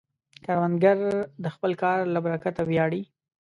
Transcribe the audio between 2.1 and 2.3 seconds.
له